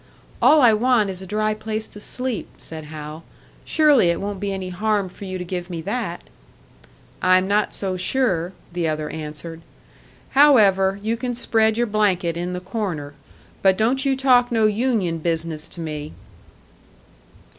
[0.41, 3.23] "All I want is a dry place to sleep," said Hal.
[3.63, 6.23] "Surely it won't be any harm for you to give me that."
[7.21, 9.61] "I'm not so sure," the other answered.
[10.31, 13.13] "However, you can spread your blanket in the corner.
[13.61, 16.13] But don't you talk no union business to me."